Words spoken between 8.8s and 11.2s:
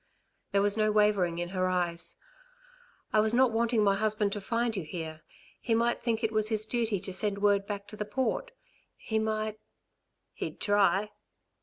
He might...." "He'd try."